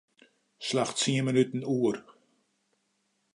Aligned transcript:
Slach 0.67 0.93
tsien 0.97 1.25
minuten 1.25 1.67
oer. 1.77 1.97